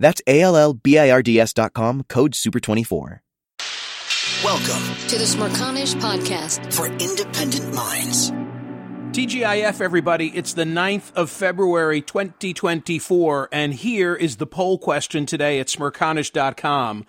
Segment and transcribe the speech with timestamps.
[0.00, 3.20] That's A-L-L-B-I-R-D-S dot com, code SUPER24.
[4.42, 8.30] Welcome to the Smerconish Podcast for independent minds.
[9.12, 15.60] TGIF, everybody, it's the 9th of February 2024, and here is the poll question today
[15.60, 17.04] at smerconish.com.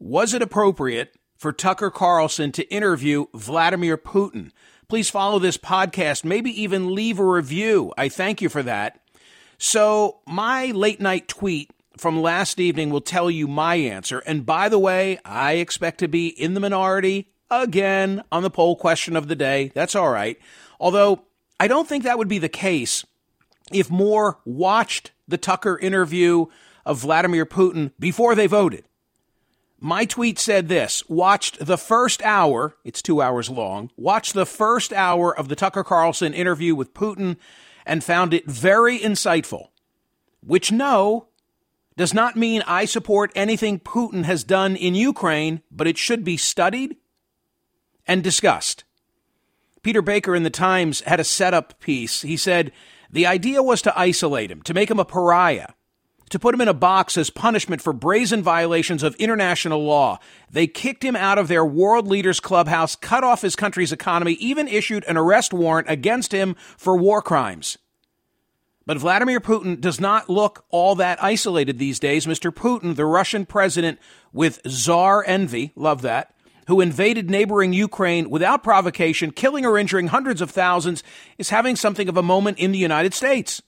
[0.00, 4.50] Was it appropriate for Tucker Carlson to interview Vladimir Putin?
[4.88, 7.92] Please follow this podcast, maybe even leave a review.
[7.96, 8.98] I thank you for that.
[9.58, 14.20] So, my late night tweet from last evening will tell you my answer.
[14.20, 18.76] And by the way, I expect to be in the minority again on the poll
[18.76, 19.70] question of the day.
[19.74, 20.38] That's all right.
[20.80, 21.24] Although
[21.60, 23.04] I don't think that would be the case
[23.72, 26.46] if more watched the Tucker interview
[26.84, 28.84] of Vladimir Putin before they voted.
[29.84, 34.92] My tweet said this watched the first hour, it's two hours long, watched the first
[34.92, 37.36] hour of the Tucker Carlson interview with Putin
[37.84, 39.68] and found it very insightful.
[40.44, 41.28] Which, no,
[41.96, 46.36] does not mean I support anything Putin has done in Ukraine, but it should be
[46.36, 46.96] studied
[48.06, 48.84] and discussed.
[49.82, 52.22] Peter Baker in the Times had a setup piece.
[52.22, 52.72] He said
[53.10, 55.68] the idea was to isolate him, to make him a pariah,
[56.30, 60.18] to put him in a box as punishment for brazen violations of international law.
[60.50, 64.66] They kicked him out of their world leaders clubhouse, cut off his country's economy, even
[64.66, 67.76] issued an arrest warrant against him for war crimes.
[68.84, 72.26] But Vladimir Putin does not look all that isolated these days.
[72.26, 72.50] Mr.
[72.50, 73.98] Putin, the Russian president
[74.32, 76.34] with czar envy, love that,
[76.66, 81.02] who invaded neighboring Ukraine without provocation, killing or injuring hundreds of thousands,
[81.38, 83.62] is having something of a moment in the United States.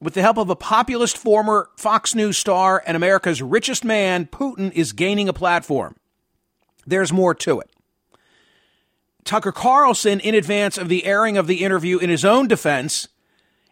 [0.00, 4.72] With the help of a populist former Fox News star and America's richest man, Putin
[4.72, 5.96] is gaining a platform.
[6.86, 7.70] There's more to it.
[9.24, 13.08] Tucker Carlson, in advance of the airing of the interview in his own defense,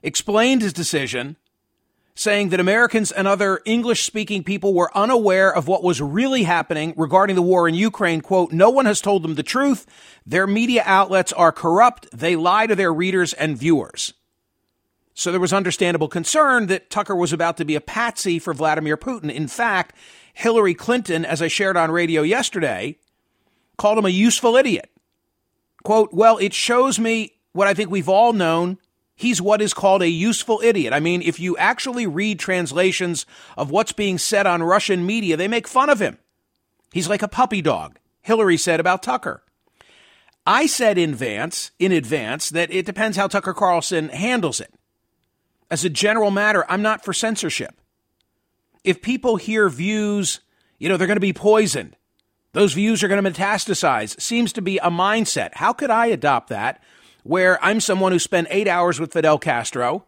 [0.02, 1.36] explained his decision,
[2.14, 6.92] saying that Americans and other English speaking people were unaware of what was really happening
[6.96, 8.20] regarding the war in Ukraine.
[8.20, 9.86] Quote, no one has told them the truth.
[10.26, 12.08] Their media outlets are corrupt.
[12.12, 14.14] They lie to their readers and viewers.
[15.14, 18.96] So there was understandable concern that Tucker was about to be a patsy for Vladimir
[18.96, 19.32] Putin.
[19.32, 19.96] In fact,
[20.32, 22.96] Hillary Clinton, as I shared on radio yesterday,
[23.76, 24.90] called him a useful idiot.
[25.82, 28.78] Quote, well, it shows me what I think we've all known
[29.18, 30.94] he's what is called a useful idiot.
[30.94, 35.48] I mean, if you actually read translations of what's being said on Russian media, they
[35.48, 36.18] make fun of him.
[36.92, 39.42] He's like a puppy dog, Hillary said about Tucker.
[40.46, 44.72] I said in advance, in advance that it depends how Tucker Carlson handles it.
[45.70, 47.74] As a general matter, I'm not for censorship.
[48.84, 50.40] If people hear views,
[50.78, 51.96] you know, they're going to be poisoned.
[52.52, 54.18] Those views are going to metastasize.
[54.20, 55.50] Seems to be a mindset.
[55.54, 56.82] How could I adopt that
[57.22, 60.04] where I'm someone who spent eight hours with Fidel Castro.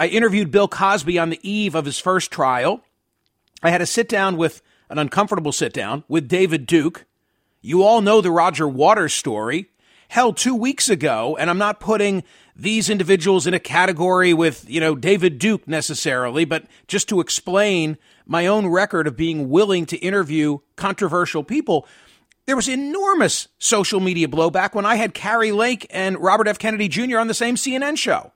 [0.00, 2.82] I interviewed Bill Cosby on the eve of his first trial.
[3.62, 7.04] I had a sit down with an uncomfortable sit down with David Duke.
[7.60, 9.70] You all know the Roger Waters story.
[10.08, 12.24] Hell, two weeks ago, and I'm not putting
[12.56, 17.98] these individuals in a category with, you know, David Duke necessarily, but just to explain
[18.24, 21.86] my own record of being willing to interview controversial people.
[22.48, 26.58] There was enormous social media blowback when I had Kari Lake and Robert F.
[26.58, 27.18] Kennedy Jr.
[27.18, 28.32] on the same CNN show.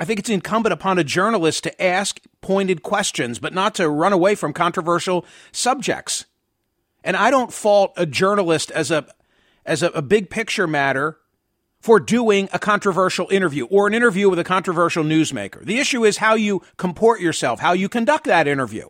[0.00, 4.12] I think it's incumbent upon a journalist to ask pointed questions, but not to run
[4.12, 6.24] away from controversial subjects.
[7.04, 9.06] And I don't fault a journalist as a
[9.64, 11.18] as a, a big picture matter
[11.78, 15.64] for doing a controversial interview or an interview with a controversial newsmaker.
[15.64, 18.88] The issue is how you comport yourself, how you conduct that interview.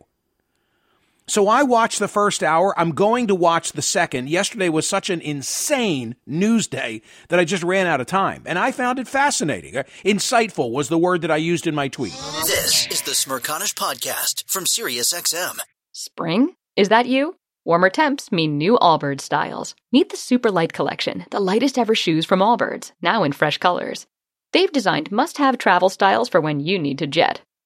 [1.27, 2.77] So I watched the first hour.
[2.79, 4.29] I'm going to watch the second.
[4.29, 8.43] Yesterday was such an insane news day that I just ran out of time.
[8.45, 9.75] And I found it fascinating.
[9.75, 12.13] Uh, insightful was the word that I used in my tweet.
[12.45, 15.57] This is the Smerconish Podcast from SiriusXM.
[15.93, 16.55] Spring?
[16.75, 17.35] Is that you?
[17.63, 19.73] Warmer temps mean new Allbirds styles.
[19.91, 24.05] Meet the Super Light Collection, the lightest ever shoes from Allbirds, now in fresh colors.
[24.53, 27.41] They've designed must have travel styles for when you need to jet.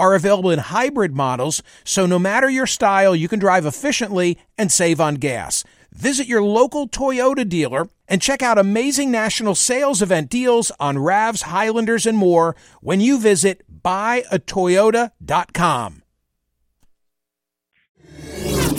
[0.00, 4.72] are available in hybrid models, so no matter your style, you can drive efficiently and
[4.72, 5.62] save on gas.
[5.92, 11.42] Visit your local Toyota dealer and check out amazing national sales event deals on RAVs,
[11.42, 16.02] Highlanders, and more when you visit buyatoyota.com.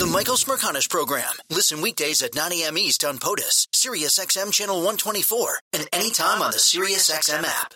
[0.01, 1.31] The Michael Smerconish Program.
[1.51, 2.77] Listen weekdays at 9 a.m.
[2.77, 7.75] East on POTUS, SiriusXM Channel 124, and anytime on the SiriusXM app.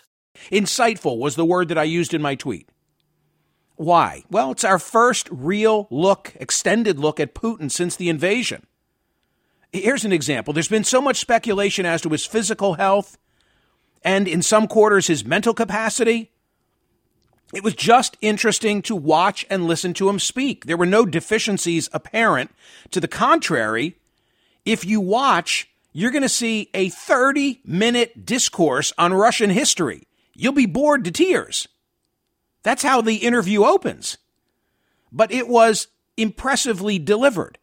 [0.50, 2.68] Insightful was the word that I used in my tweet.
[3.76, 4.24] Why?
[4.30, 8.66] Well, it's our first real look, extended look at Putin since the invasion.
[9.72, 10.54] Here's an example.
[10.54, 13.18] There's been so much speculation as to his physical health
[14.02, 16.30] and, in some quarters, his mental capacity.
[17.52, 20.64] It was just interesting to watch and listen to him speak.
[20.64, 22.50] There were no deficiencies apparent.
[22.92, 23.96] To the contrary,
[24.64, 30.04] if you watch, you're going to see a 30 minute discourse on Russian history.
[30.34, 31.68] You'll be bored to tears.
[32.66, 34.18] That's how the interview opens.
[35.12, 35.86] But it was
[36.16, 37.58] impressively delivered.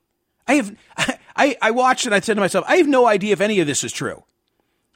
[0.47, 0.77] I have
[1.35, 3.67] I, I watched it, I said to myself, I have no idea if any of
[3.67, 4.23] this is true.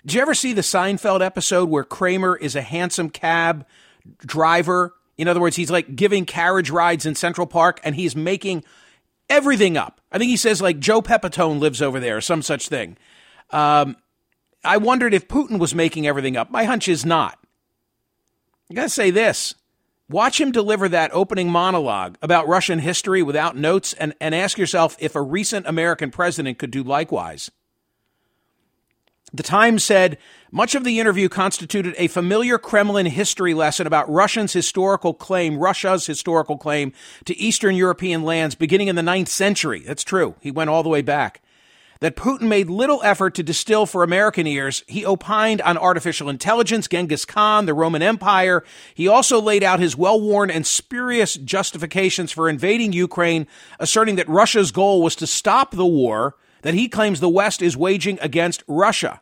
[0.06, 3.65] Did you ever see the Seinfeld episode where Kramer is a hansom cab
[4.19, 4.94] driver?
[5.18, 8.63] In other words, he's like giving carriage rides in Central Park and he's making
[9.30, 10.00] everything up.
[10.10, 12.95] I think he says like Joe Pepitone lives over there or some such thing.
[13.50, 13.98] Um,
[14.63, 16.50] I wondered if Putin was making everything up.
[16.50, 17.38] My hunch is not.
[18.71, 19.53] I gotta say this.
[20.09, 24.95] Watch him deliver that opening monologue about Russian history without notes and, and ask yourself
[25.00, 27.51] if a recent American president could do likewise.
[29.33, 30.18] The Times said
[30.50, 36.06] much of the interview constituted a familiar Kremlin history lesson about Russia's historical claim, Russia's
[36.06, 36.94] historical claim
[37.25, 39.83] to Eastern European lands beginning in the ninth century.
[39.86, 40.36] That's true.
[40.39, 41.42] He went all the way back
[41.99, 44.83] that Putin made little effort to distill for American ears.
[44.88, 48.63] He opined on artificial intelligence, Genghis Khan, the Roman Empire.
[48.94, 53.47] He also laid out his well worn and spurious justifications for invading Ukraine,
[53.79, 57.77] asserting that Russia's goal was to stop the war that he claims the West is
[57.77, 59.21] waging against Russia.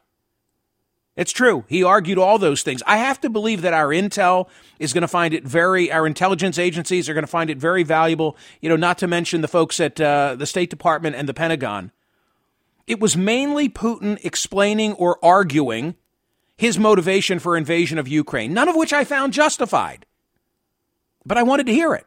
[1.15, 1.63] It's true.
[1.69, 2.83] He argued all those things.
[2.85, 4.49] I have to believe that our intel
[4.79, 7.83] is going to find it very, our intelligence agencies are going to find it very
[7.83, 11.33] valuable, you know, not to mention the folks at uh, the State Department and the
[11.33, 11.91] Pentagon.
[12.87, 15.95] It was mainly Putin explaining or arguing
[16.57, 20.05] his motivation for invasion of Ukraine, none of which I found justified.
[21.25, 22.05] But I wanted to hear it.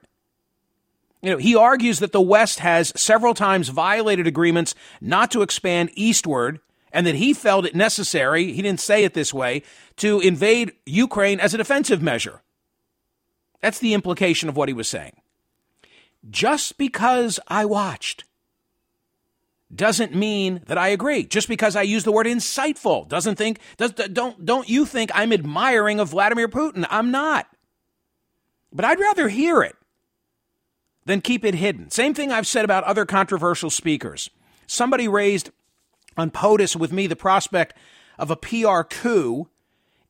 [1.20, 5.90] You know, he argues that the West has several times violated agreements not to expand
[5.94, 6.61] eastward
[6.92, 9.62] and that he felt it necessary, he didn't say it this way,
[9.97, 12.40] to invade Ukraine as a defensive measure.
[13.61, 15.20] That's the implication of what he was saying.
[16.30, 18.25] Just because I watched
[19.75, 21.25] doesn't mean that I agree.
[21.25, 25.33] Just because I use the word insightful doesn't think does don't don't you think I'm
[25.33, 26.87] admiring of Vladimir Putin?
[26.91, 27.49] I'm not.
[28.73, 29.77] But I'd rather hear it
[31.05, 31.91] than keep it hidden.
[31.91, 34.31] Same thing I've said about other controversial speakers.
[34.67, 35.51] Somebody raised
[36.17, 37.75] on POTUS with me the prospect
[38.19, 39.49] of a PR coup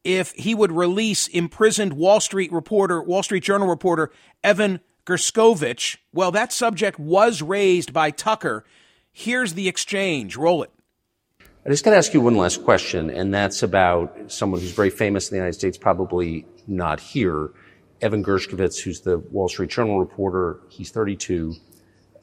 [0.02, 4.10] if he would release imprisoned Wall Street reporter, Wall Street Journal reporter
[4.42, 5.98] Evan Gershkovich.
[6.12, 8.64] Well, that subject was raised by Tucker
[9.20, 10.36] Here's the exchange.
[10.36, 10.70] Roll it.
[11.40, 14.90] I just got to ask you one last question, and that's about someone who's very
[14.90, 17.50] famous in the United States, probably not here.
[18.00, 20.60] Evan Gershkovich, who's the Wall Street Journal reporter.
[20.68, 21.56] He's 32,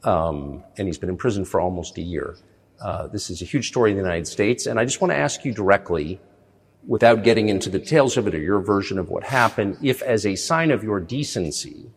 [0.04, 2.38] um, and he's been in prison for almost a year.
[2.80, 5.18] Uh, this is a huge story in the United States, and I just want to
[5.18, 6.18] ask you directly,
[6.86, 10.24] without getting into the details of it or your version of what happened, if as
[10.24, 11.90] a sign of your decency,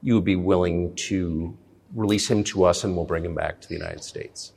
[0.00, 1.58] you would be willing to
[1.94, 4.52] release him to us and we'll bring him back to the United States.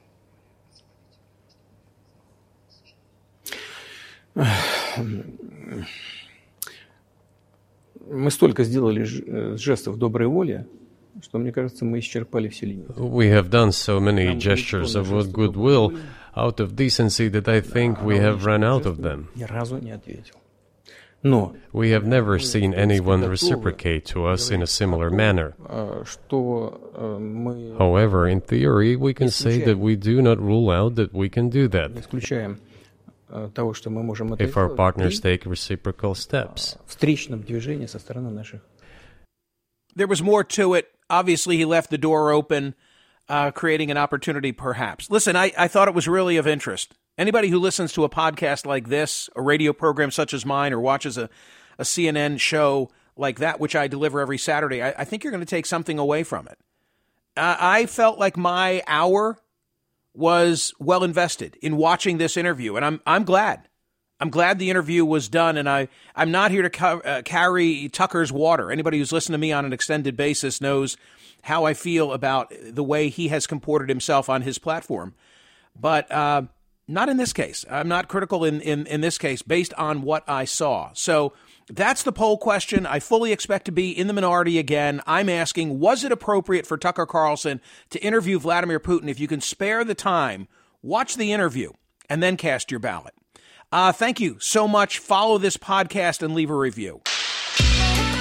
[8.10, 9.03] Мы столько сделали
[9.58, 10.65] жестов доброй воли,
[11.22, 12.86] что, мне кажется, мы исчерпали все линии.
[12.96, 15.98] We have done so many gestures of goodwill
[16.36, 19.27] out of decency that I think we have run out of them.
[19.36, 20.36] Ни разу не ответил.
[21.24, 25.55] Но we have never seen anyone reciprocate to us in a similar manner.
[27.77, 31.50] However, in theory, we can say that we do not rule out that we can
[31.50, 31.91] do that.
[34.39, 36.77] If our partners take reciprocal steps.
[39.95, 40.88] There was more to it.
[41.09, 42.75] Obviously, he left the door open,
[43.27, 45.09] uh, creating an opportunity, perhaps.
[45.09, 46.93] Listen, I, I thought it was really of interest.
[47.17, 50.79] Anybody who listens to a podcast like this, a radio program such as mine, or
[50.79, 51.29] watches a,
[51.79, 55.41] a CNN show like that, which I deliver every Saturday, I, I think you're going
[55.41, 56.59] to take something away from it.
[57.36, 59.39] Uh, I felt like my hour
[60.13, 63.67] was well invested in watching this interview, and I'm I'm glad.
[64.19, 67.89] I'm glad the interview was done, and I I'm not here to ca- uh, carry
[67.89, 68.71] Tucker's water.
[68.71, 70.97] Anybody who's listened to me on an extended basis knows
[71.43, 75.15] how I feel about the way he has comported himself on his platform,
[75.79, 76.12] but.
[76.12, 76.43] Uh,
[76.88, 77.65] not in this case.
[77.70, 80.91] I'm not critical in, in, in this case based on what I saw.
[80.94, 81.34] So
[81.70, 82.86] that's the poll question.
[82.86, 85.01] I fully expect to be in the minority again.
[85.06, 89.10] I'm asking, was it appropriate for Tucker Carlson to interview Vladimir Putin?
[89.10, 90.48] If you can spare the time,
[90.82, 91.74] watch the interview
[92.10, 93.13] and then cast your ballot.
[93.70, 95.00] Uh, thank you so much.
[95.00, 97.01] Follow this podcast and leave a review.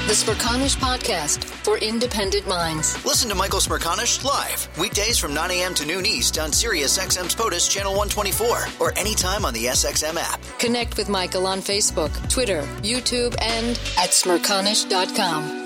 [0.06, 3.04] The Smerconish Podcast for independent minds.
[3.04, 5.74] Listen to Michael Smerconish live weekdays from 9 a.m.
[5.74, 10.40] to noon East on Sirius XM's POTUS Channel 124 or anytime on the SXM app.
[10.60, 15.64] Connect with Michael on Facebook, Twitter, YouTube, and at smerconish.com.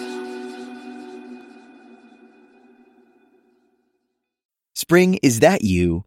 [4.74, 6.04] Spring, is that you?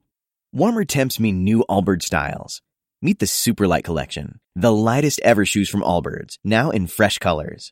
[0.52, 2.64] Warmer temps mean new Allbirds styles.
[3.00, 7.72] Meet the Superlight Collection, the lightest ever shoes from Allbirds, now in fresh colors.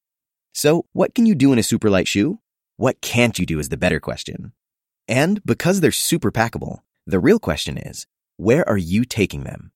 [0.53, 2.39] So, what can you do in a super light shoe?
[2.77, 4.53] What can't you do is the better question.
[5.07, 9.71] And because they're super packable, the real question is, where are you taking them?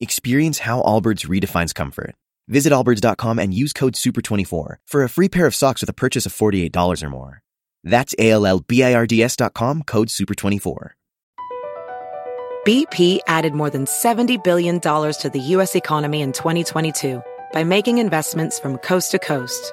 [0.00, 2.14] Experience how Allbirds redefines comfort.
[2.48, 6.26] Visit allbirds.com and use code SUPER24 for a free pair of socks with a purchase
[6.26, 7.42] of $48 or more.
[7.84, 10.90] That's A-L-L-B-I-R-D-S dot com, code SUPER24.
[12.66, 15.76] BP added more than $70 billion to the U.S.
[15.76, 17.22] economy in 2022
[17.52, 19.72] by making investments from coast to coast